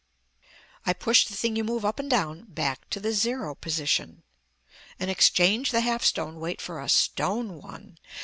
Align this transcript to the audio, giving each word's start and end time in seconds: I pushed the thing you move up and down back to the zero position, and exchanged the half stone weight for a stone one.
I 0.83 0.93
pushed 0.93 1.29
the 1.29 1.35
thing 1.35 1.55
you 1.55 1.63
move 1.63 1.85
up 1.85 1.99
and 1.99 2.09
down 2.09 2.45
back 2.45 2.89
to 2.89 2.99
the 2.99 3.11
zero 3.13 3.53
position, 3.53 4.23
and 4.99 5.11
exchanged 5.11 5.71
the 5.71 5.81
half 5.81 6.03
stone 6.03 6.39
weight 6.39 6.59
for 6.59 6.81
a 6.81 6.89
stone 6.89 7.61
one. 7.61 7.99